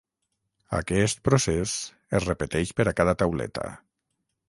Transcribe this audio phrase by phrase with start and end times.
[0.77, 1.75] Aquest procés
[2.21, 3.73] es repeteix per a cada tauleta.